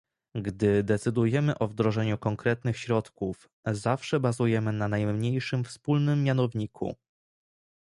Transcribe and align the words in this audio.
Gdy 0.35 0.83
decydujemy 0.83 1.57
o 1.59 1.67
wdrożeniu 1.67 2.17
konkretnych 2.17 2.77
środków, 2.77 3.49
zawsze 3.65 4.19
bazujemy 4.19 4.73
na 4.73 4.87
najmniejszym 4.87 5.63
wspólnym 5.63 6.23
mianowniku 6.23 6.95